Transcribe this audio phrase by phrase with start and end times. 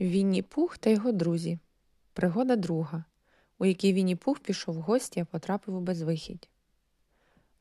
[0.00, 1.58] Вінні Пух та його друзі.
[2.12, 3.04] Пригода друга,
[3.58, 6.48] у якій Вінні Пух пішов в гості, а потрапив у безвихідь.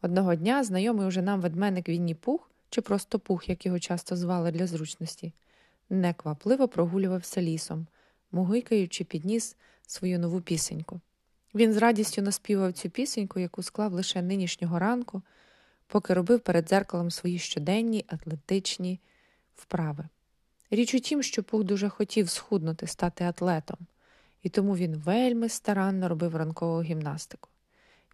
[0.02, 4.52] Одного дня знайомий уже нам ведменник Вінні Пух, чи просто Пух, як його часто звали
[4.52, 5.34] для зручності,
[5.90, 7.88] неквапливо прогулювався лісом,
[8.32, 9.56] мугикаючи підніс
[9.88, 11.02] свою нову пісеньку.
[11.54, 15.22] Він з радістю наспівав цю пісеньку, яку склав лише нинішнього ранку,
[15.88, 19.00] поки робив перед дзеркалом свої щоденні атлетичні
[19.56, 20.08] вправи.
[20.76, 23.78] Річ у тім, що Пух дуже хотів схуднути, стати атлетом,
[24.44, 27.50] і тому він вельми старанно робив ранкову гімнастику.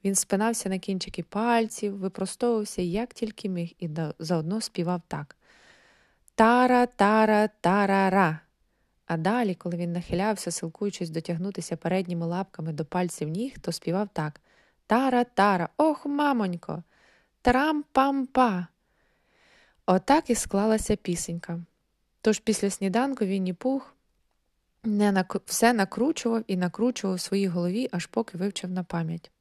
[0.04, 3.90] Він спинався на кінчики пальців, випростовувався як тільки міг, і
[4.20, 5.36] заодно співав так
[6.36, 8.40] Тара, тара, тарара.
[9.06, 14.42] А далі, коли він нахилявся, силкуючись дотягнутися передніми лапками до пальців ніг, то співав так
[14.88, 16.84] Тара, тара, ох, мамонько,
[17.42, 18.68] трам-пам-па.
[19.86, 21.60] Отак і склалася пісенька.
[22.22, 23.96] Тож після сніданку Вінні Пух
[24.84, 25.42] не нак...
[25.46, 29.32] все накручував і накручував в своїй голові, аж поки вивчив на пам'ять.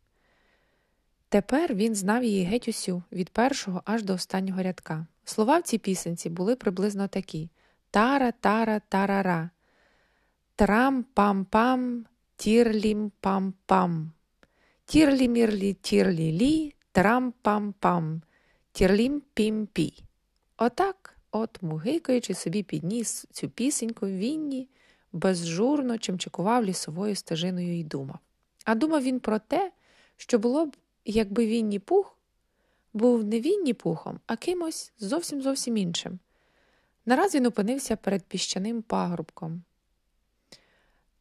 [1.28, 5.06] Тепер він знав її геть усю, від першого аж до останнього рядка.
[5.25, 7.50] Слова в цій пісенці були приблизно такі
[7.91, 9.50] Тара, тара, тарара,
[10.56, 12.05] трам-пам-пам,
[12.37, 14.06] тірлім-пам-пам,
[14.87, 18.20] тірлі-мірлі, тірлі-лі, трам-пам-пам,
[18.72, 20.03] тірлім-пім-пі.
[20.56, 21.20] Отак.
[21.33, 24.69] От, мугикаючи собі підніс цю пісеньку, Вінні
[25.12, 28.19] безжурно чимчикував лісовою стежиною і думав.
[28.64, 29.72] А думав він про те,
[30.17, 32.19] що було б, якби Вінні Пух
[32.92, 36.19] був не Вінні Пухом, а кимось зовсім зовсім іншим.
[37.06, 39.62] Нараз він опинився перед піщаним пагорбком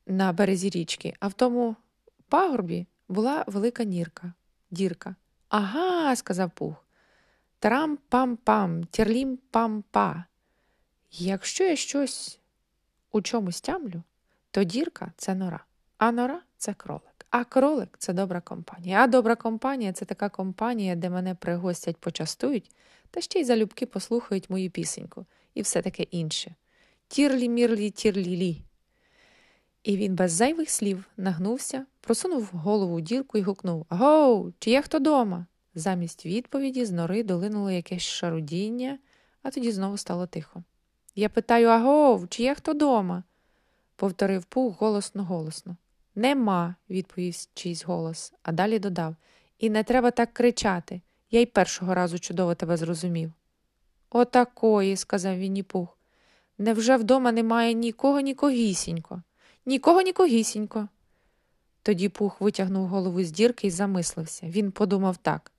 [0.05, 1.75] на березі річки, а в тому
[2.27, 4.33] пагорбі була велика нірка,
[4.71, 5.16] дірка.
[5.49, 6.85] Ага, сказав Пух.
[7.61, 10.23] Трам-пам-пам, тірлім-пам-па.
[11.11, 12.39] Якщо я щось
[13.11, 14.03] у чомусь тямлю,
[14.51, 15.66] то дірка це нора,
[15.97, 17.25] а нора це кролик.
[17.29, 19.03] А кролик це добра компанія.
[19.03, 22.72] А добра компанія це така компанія, де мене пригостять, почастують,
[23.11, 26.55] та ще й залюбки послухають мою пісеньку і все таке інше.
[27.07, 28.61] Тірлі-мірлі, тірлі-лі.
[29.84, 34.81] І він без зайвих слів нагнувся, просунув голову в дірку і гукнув Агоу, чи є
[34.81, 35.45] хто дома?
[35.75, 39.00] Замість відповіді з нори долинуло якесь шарудіння,
[39.44, 40.63] а тоді знову стало тихо.
[41.16, 43.24] Я питаю агов, чи є хто дома?
[43.96, 45.75] повторив пух голосно голосно.
[46.16, 49.16] Нема, відповів чийсь голос, а далі додав.
[49.58, 51.02] І не треба так кричати.
[51.31, 53.34] Я й першого разу чудово тебе зрозумів.
[54.09, 55.97] Отакої, сказав Вінні Пух.
[56.58, 59.22] Невже вдома немає нікого, нікогісінько?
[59.66, 60.88] Нікого, нікогісінько.
[61.84, 64.47] Тоді Пух витягнув голову з дірки і замислився.
[64.47, 65.52] Він подумав так.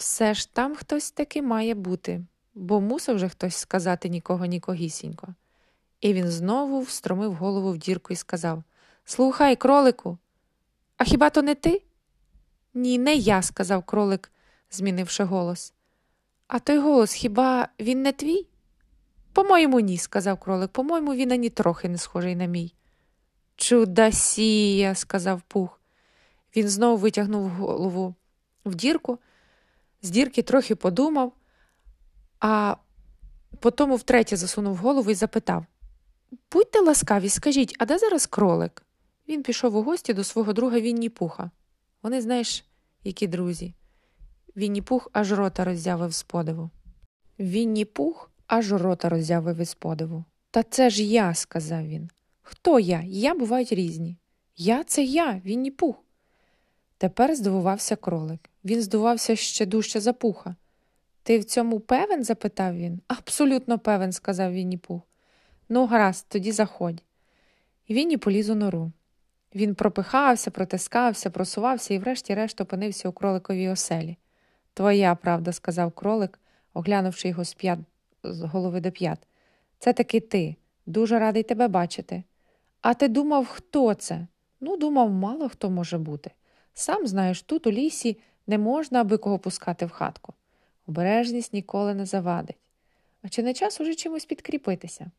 [0.00, 2.24] Все ж там хтось таки має бути,
[2.54, 5.28] бо мусив же хтось сказати нікого нікогісінько.
[6.00, 8.62] І він знову встромив голову в дірку і сказав
[9.04, 10.18] Слухай, кролику,
[10.96, 11.82] а хіба то не ти?
[12.74, 14.32] Ні, не я, сказав кролик,
[14.70, 15.72] змінивши голос.
[16.46, 18.46] А той голос хіба він не твій?
[19.32, 20.70] По-моєму, ні, сказав кролик.
[20.70, 22.74] По-моєму, він ані трохи не схожий на мій.
[23.56, 25.80] Чудасія, сказав Пух.
[26.56, 28.14] Він знову витягнув голову
[28.64, 29.18] в дірку
[30.02, 31.32] з дірки трохи подумав,
[32.40, 32.76] а
[33.60, 35.66] потім втретє засунув голову і запитав
[36.52, 38.86] Будьте ласкаві, скажіть, а де зараз кролик?
[39.28, 41.50] Він пішов у гості до свого друга Вінні Пуха.
[42.02, 42.64] Вони, знаєш,
[43.04, 43.74] які друзі.
[44.56, 46.70] Вінні Пух аж рота роззявив з подиву.
[47.38, 50.24] Вінні Пух аж рота роззявив із подиву.
[50.50, 52.10] Та це ж я, сказав він.
[52.42, 53.02] Хто я?
[53.06, 54.16] Я бувають різні.
[54.56, 56.04] Я це я, Вінні Пух.
[57.00, 58.50] Тепер здивувався кролик.
[58.64, 60.54] Він здивувався ще дужче за пуха.
[61.22, 62.24] Ти в цьому певен?
[62.24, 63.00] запитав він.
[63.08, 65.02] Абсолютно певен, сказав Вінні Пух.
[65.68, 67.02] Ну, гаразд, тоді заходь.
[67.86, 68.92] І Вінні поліз у нору.
[69.54, 74.16] Він пропихався, протискався, просувався і, врешті-решт, опинився у кроликовій оселі.
[74.74, 76.38] Твоя правда, сказав кролик,
[76.74, 77.78] оглянувши його з п'ят
[78.22, 79.18] з голови до п'ят.
[79.78, 80.56] Це таки ти.
[80.86, 82.22] Дуже радий тебе бачити.
[82.80, 84.26] А ти думав, хто це?
[84.60, 86.30] Ну, думав, мало хто може бути.
[86.80, 88.16] Сам знаєш, тут у лісі
[88.46, 90.34] не можна аби кого пускати в хатку.
[90.86, 92.56] Обережність ніколи не завадить.
[93.22, 95.10] А чи не час уже чимось підкріпитися?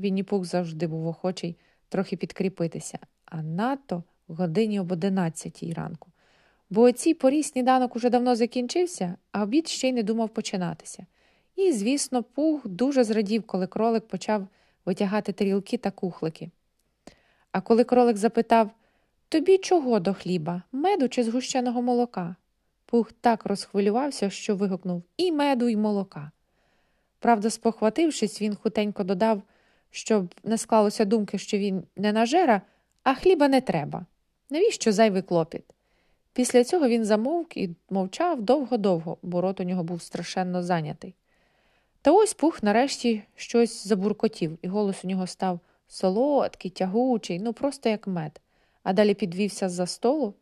[0.00, 1.56] Вінніпук завжди був охочий
[1.88, 6.10] трохи підкріпитися, а надто в годині об одинадцятій ранку.
[6.70, 11.06] Бо о цій порі сніданок уже давно закінчився, а обід ще й не думав починатися.
[11.56, 14.48] І, звісно, пух дуже зрадів, коли кролик почав
[14.84, 16.50] витягати тарілки та кухлики.
[17.52, 18.70] А коли кролик запитав
[19.28, 22.36] Тобі чого до хліба, меду чи згущеного молока?
[22.86, 26.30] Пух так розхвилювався, що вигукнув і меду, і молока.
[27.18, 29.42] Правда, спохватившись, він хутенько додав,
[29.90, 32.62] щоб не склалося думки, що він не нажера,
[33.02, 34.06] а хліба не треба.
[34.50, 35.64] Навіщо зайвий клопіт?
[36.32, 41.14] Після цього він замовк і мовчав довго-довго, бо рот у нього був страшенно зайнятий.
[42.02, 47.88] Та ось пух нарешті щось забуркотів, і голос у нього став солодкий, тягучий, ну просто
[47.88, 48.40] як мед,
[48.84, 50.34] а далі підвівся з-за столу,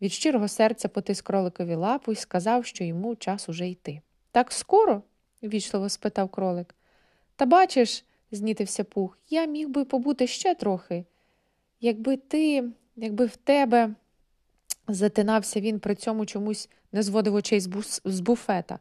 [0.00, 4.00] від щирого серця потис кроликові лапу і сказав, що йому час уже йти.
[4.30, 5.02] Так скоро?
[5.42, 6.74] ввічливо спитав кролик.
[7.36, 11.04] Та бачиш, знітився пух, я міг би побути ще трохи.
[11.80, 12.64] Якби ти,
[12.96, 13.94] якби в тебе,
[14.88, 18.78] затинався він при цьому чомусь не зводив очей з, з буфета.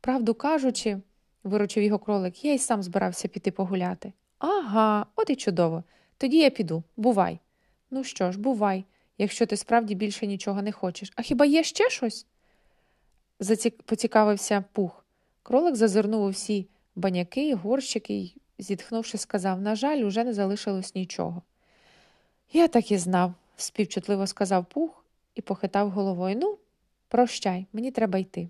[0.00, 1.00] Правду кажучи,
[1.44, 4.12] виручив його кролик, я й сам збирався піти погуляти.
[4.38, 5.84] Ага, от і чудово.
[6.18, 6.82] Тоді я піду.
[6.96, 7.40] Бувай.
[7.90, 8.84] Ну що ж, бувай,
[9.18, 11.12] якщо ти справді більше нічого не хочеш.
[11.16, 12.26] А хіба є ще щось?
[13.40, 13.82] Зацік...
[13.82, 15.04] поцікавився пух.
[15.42, 21.42] Кролик зазирнув у всі баняки, горщики й, зітхнувши, сказав на жаль, уже не залишилось нічого.
[22.52, 25.04] Я так і знав, співчутливо сказав пух
[25.34, 26.36] і похитав головою.
[26.40, 26.58] Ну,
[27.08, 28.48] прощай, мені треба йти.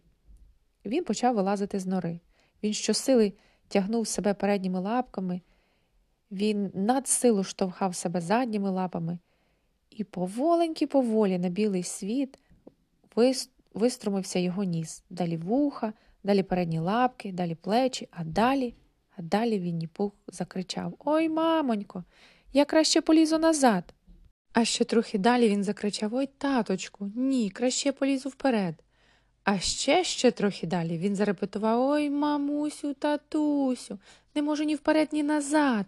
[0.85, 2.21] Він почав вилазити з нори.
[2.63, 3.33] Він щосили
[3.69, 5.41] тягнув себе передніми лапками,
[6.35, 9.19] він надсилу штовхав себе задніми лапами,
[9.91, 12.39] і поволеньки поволі на білий світ
[13.75, 15.93] виструмився його ніс, далі вуха,
[16.25, 18.75] далі передні лапки, далі плечі, а далі,
[19.17, 22.05] а далі Вінні Пух закричав Ой, мамонько,
[22.53, 23.95] я краще полізу назад.
[24.53, 28.75] А ще трохи далі він закричав Ой, таточку, ні, краще полізу вперед.
[29.45, 33.99] А ще ще трохи далі він зарепетував Ой, мамусю, татусю,
[34.35, 35.87] не можу ні вперед, ні назад.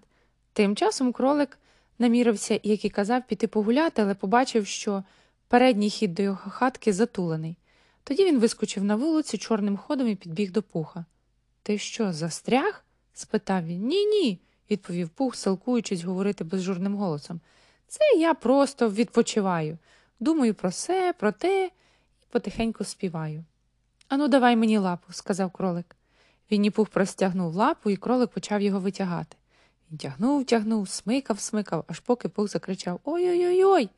[0.56, 1.58] Тим часом кролик
[1.98, 5.04] намірився, як і казав, піти погуляти, але побачив, що
[5.48, 7.56] передній хід до його хатки затулений.
[8.04, 11.04] Тоді він вискочив на вулицю чорним ходом і підбіг до пуха.
[11.62, 12.84] Ти що, застряг?
[13.12, 13.86] спитав він.
[13.86, 17.40] Ні, ні, відповів пух, силкуючись говорити безжурним голосом.
[17.88, 19.78] Це я просто відпочиваю.
[20.20, 21.66] Думаю про все, про те
[22.22, 23.44] і потихеньку співаю.
[24.08, 25.96] Ану, давай мені лапу, сказав кролик.
[26.52, 29.36] Вінні пух простягнув лапу, і кролик почав його витягати.
[29.90, 33.90] Він тягнув, тягнув, смикав, смикав, аж поки пух закричав Ой-ой-ой, ой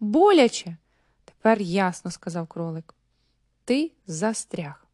[0.00, 0.76] боляче.
[1.24, 2.94] Тепер ясно, сказав кролик.
[3.64, 4.86] Ти застряг.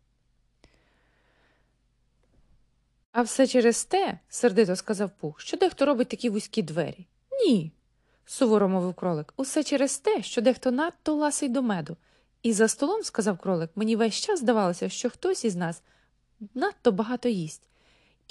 [3.12, 7.06] А все через те, сердито сказав пух, що дехто робить такі вузькі двері.
[7.30, 7.72] Ні,
[8.26, 11.96] суворо мовив кролик, усе через те, що дехто надто ласий до меду.
[12.42, 15.82] І за столом, сказав кролик, мені весь час здавалося, що хтось із нас
[16.54, 17.62] надто багато їсть.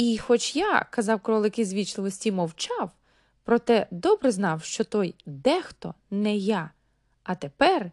[0.02, 2.92] І, хоч я, казав кролик із вічливості, мовчав,
[3.44, 6.72] проте добре знав, що той дехто не я.
[7.24, 7.92] А тепер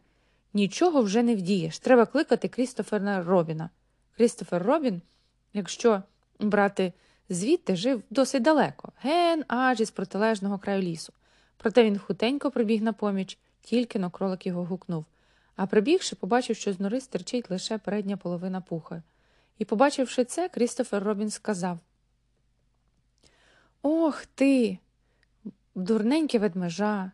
[0.54, 1.78] нічого вже не вдієш.
[1.78, 3.70] Треба кликати Крістофера Робіна.
[4.16, 5.02] Крістофер Робін,
[5.54, 6.02] якщо
[6.40, 6.92] брати
[7.28, 11.12] звідти, жив досить далеко, ген аж із протилежного краю лісу.
[11.56, 15.04] Проте він хутенько прибіг на поміч, тільки но кролик його гукнув.
[15.56, 19.02] А прибігши, побачив, що з нори стерчить лише передня половина пуха.
[19.58, 21.78] І, побачивши це, Крістофер Робін сказав
[23.82, 24.78] Ох ти,
[25.74, 27.12] дурненьке ведмежа.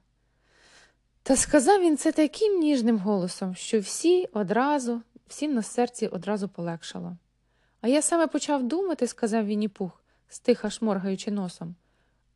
[1.23, 7.17] Та сказав він це таким ніжним голосом, що всі одразу, всім на серці одразу полегшало.
[7.81, 11.75] А я саме почав думати, сказав Вінні Пух, стиха шморгаючи носом.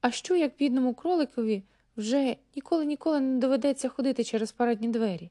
[0.01, 1.63] А що, як бідному кроликові
[1.97, 5.31] вже ніколи ніколи не доведеться ходити через парадні двері?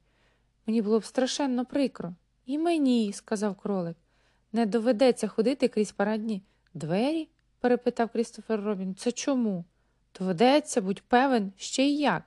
[0.68, 2.14] Мені було б страшенно прикро.
[2.46, 3.98] І мені, сказав кролик,
[4.52, 6.42] не доведеться ходити крізь парадні
[6.74, 7.28] двері?
[7.60, 8.96] Перепитав Крістофер Робін.
[8.96, 9.66] Це чому?
[10.20, 12.24] Доведеться, будь певен, ще й як.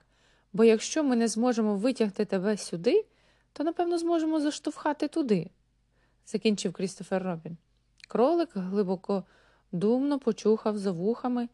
[0.53, 3.05] Бо якщо ми не зможемо витягти тебе сюди,
[3.53, 5.49] то, напевно, зможемо заштовхати туди,
[6.25, 7.57] закінчив Крістофер Робін.
[8.07, 9.23] Кролик глибоко
[9.71, 11.49] думно почухав за вухами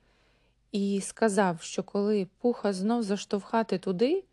[0.71, 4.23] і сказав, що коли пуха знов заштовхати туди,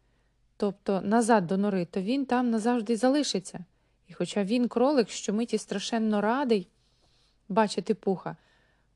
[0.56, 3.64] тобто назад до нори, то він там назавжди залишиться.
[4.08, 6.68] І хоча він, кролик, що миті страшенно радий
[7.48, 8.36] бачити пуха,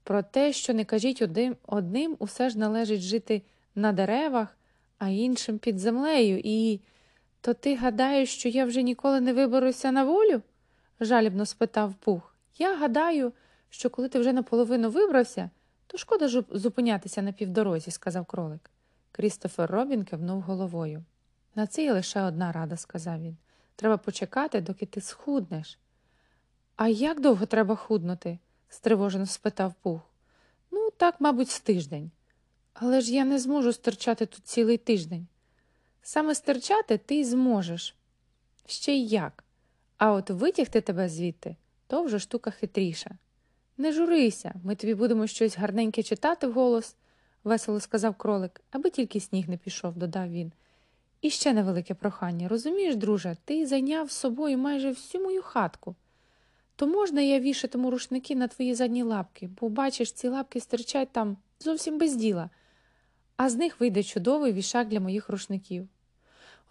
[0.08, 3.42] про те, що не кажіть одним, одним усе ж належить жити
[3.74, 4.56] на деревах,
[4.98, 6.80] а іншим під землею, і
[7.40, 10.42] то ти гадаєш, що я вже ніколи не виберуся на волю?
[11.00, 12.36] жалібно спитав Пух.
[12.58, 13.32] Я гадаю,
[13.70, 15.50] що коли ти вже наполовину вибрався,
[15.86, 18.70] то шкода зупинятися на півдорозі, сказав кролик.
[19.12, 21.04] Крістофер Робін кивнув головою.
[21.54, 23.36] На це є лише одна рада, сказав він.
[23.76, 25.78] Треба почекати, доки ти схуднеш.
[26.76, 28.38] А як довго треба худнути?
[28.68, 30.00] Стривожено спитав Пух.
[30.70, 32.10] Ну, так, мабуть, з тиждень.
[32.74, 35.26] Але ж я не зможу стирчати тут цілий тиждень.
[36.02, 37.96] Саме стирчати ти й зможеш.
[38.66, 39.44] Ще й як.
[39.96, 41.56] А от витягти тебе звідти
[41.88, 43.10] то вже штука хитріша.
[43.76, 46.96] Не журися, ми тобі будемо щось гарненьке читати вголос,
[47.44, 50.52] весело сказав кролик, аби тільки сніг не пішов, додав він.
[51.20, 52.48] І ще невелике прохання.
[52.48, 55.94] Розумієш, друже, ти зайняв з собою майже всю мою хатку.
[56.78, 61.36] То можна я вішатиму рушники на твої задні лапки, бо, бачиш, ці лапки стирчать там
[61.60, 62.50] зовсім без діла,
[63.36, 65.88] а з них вийде чудовий вішак для моїх рушників.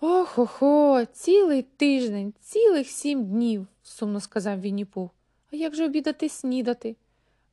[0.01, 5.09] Ох охо, цілий тиждень, цілих сім днів, сумно сказав Вінні-Пух.
[5.53, 6.95] А як же обідати снідати?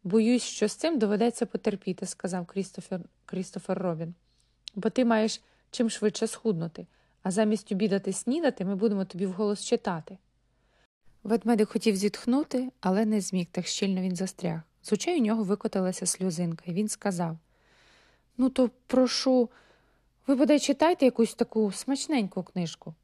[0.04, 4.14] Боюсь, що з цим доведеться потерпіти, сказав Крістофер, Крістофер Робін,
[4.74, 6.86] бо ти маєш чим швидше схуднути,
[7.22, 10.18] а замість обідати снідати ми будемо тобі вголос читати.
[11.24, 14.60] Ведмедик хотів зітхнути, але не зміг, так щільно він застряг.
[14.82, 17.38] З очей у нього викотилася сльозинка, і він сказав
[18.36, 19.50] Ну, то прошу,
[20.26, 22.94] ви бодай читайте якусь таку смачненьку книжку,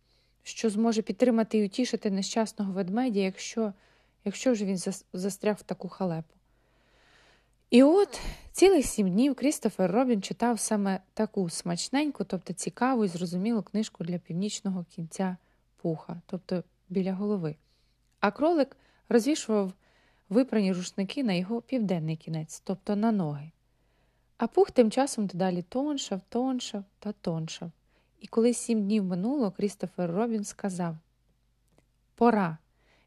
[0.43, 3.73] що зможе підтримати і утішити нещасного ведмедя, якщо,
[4.25, 4.79] якщо вже він
[5.13, 6.35] застряг в таку халепу.
[7.71, 8.21] І от
[8.53, 14.19] цілих сім днів Крістофер Робін читав саме таку смачненьку, тобто цікаву і зрозумілу книжку для
[14.19, 15.37] північного кінця
[15.77, 17.57] пуха, тобто біля голови.
[18.21, 18.77] А кролик
[19.09, 19.73] розвішував
[20.29, 23.51] випрані рушники на його південний кінець, тобто на ноги.
[24.37, 27.71] А пух тим часом дедалі тоншав, тоншав та тоншав.
[28.21, 30.97] І коли сім днів минуло, Крістофер Робін сказав
[32.15, 32.59] Пора.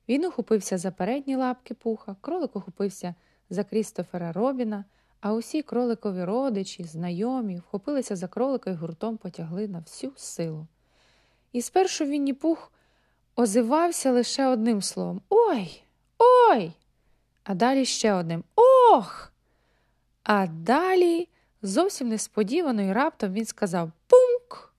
[0.09, 3.15] Він ухопився за передні лапки пуха, кролик ухопився
[3.49, 4.85] за Крістофера Робіна,
[5.21, 10.67] а усі кроликові родичі, знайомі, вхопилися за кролика і гуртом потягли на всю силу.
[11.51, 12.71] І спершу Вінні Пух
[13.35, 15.83] озивався лише одним словом Ой,
[16.17, 16.71] ой!
[17.43, 19.31] А далі ще одним Ох!
[20.23, 21.27] А далі
[21.61, 24.73] зовсім несподівано і раптом він сказав Пунк!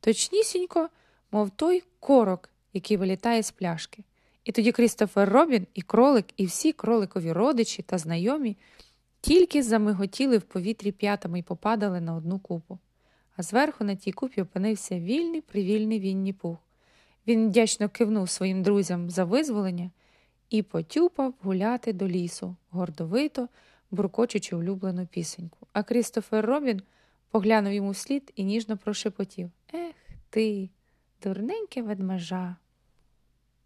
[0.00, 0.88] Точнісінько,
[1.32, 4.04] мов той корок, який вилітає з пляшки.
[4.44, 8.56] І тоді Крістофер Робін, і кролик, і всі кроликові родичі та знайомі
[9.20, 12.78] тільки замиготіли в повітрі п'ятами і попадали на одну купу.
[13.36, 16.58] А зверху на тій купі опинився вільний привільний Вінні Пух.
[17.26, 19.90] Він вдячно кивнув своїм друзям за визволення
[20.50, 23.48] і потюпав гуляти до лісу, гордовито,
[23.90, 25.66] буркочучи улюблену пісеньку.
[25.72, 26.82] А Крістофер Робін
[27.30, 29.94] поглянув йому вслід і ніжно прошепотів Ех
[30.30, 30.70] ти,
[31.22, 32.56] дурненьке ведмежа.